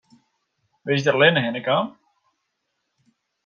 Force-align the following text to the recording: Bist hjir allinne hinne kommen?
Bist 0.89 1.03
hjir 1.09 1.19
allinne 1.19 1.45
hinne 1.45 1.63
kommen? 1.67 1.93